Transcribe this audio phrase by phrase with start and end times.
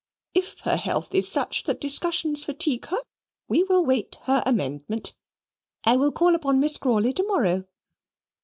[0.33, 2.97] If her health is such that discussions fatigue her,
[3.47, 5.15] we will wait her amendment.
[5.83, 7.65] I will call upon Miss Crawley tomorrow."